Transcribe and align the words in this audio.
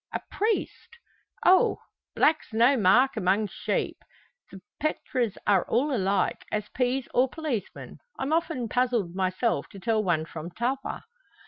"A 0.11 0.19
priest!" 0.31 0.97
"Oh! 1.45 1.77
black's 2.15 2.53
no 2.53 2.75
mark 2.75 3.15
among 3.15 3.45
sheep. 3.49 3.97
The 4.51 4.59
pretres 4.79 5.37
are 5.45 5.63
all 5.67 5.95
alike, 5.95 6.43
as 6.51 6.69
peas 6.69 7.07
or 7.13 7.29
policemen. 7.29 7.99
I'm 8.17 8.33
often 8.33 8.67
puzzled 8.67 9.13
myself 9.13 9.69
to 9.69 9.79
tell 9.79 10.03
one 10.03 10.25
from 10.25 10.49
t'other." 10.49 11.03